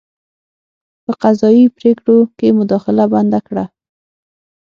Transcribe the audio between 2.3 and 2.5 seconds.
کې